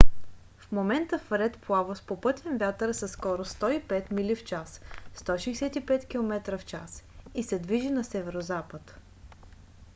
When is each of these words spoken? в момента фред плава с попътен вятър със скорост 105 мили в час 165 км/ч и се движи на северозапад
в 0.57 0.71
момента 0.71 1.19
фред 1.19 1.57
плава 1.61 1.95
с 1.95 2.01
попътен 2.01 2.57
вятър 2.57 2.91
със 2.93 3.11
скорост 3.11 3.59
105 3.59 4.11
мили 4.11 4.35
в 4.35 4.43
час 4.43 4.81
165 5.15 6.07
км/ч 6.07 6.75
и 7.35 7.43
се 7.43 7.59
движи 7.59 7.89
на 7.89 8.03
северозапад 8.03 8.95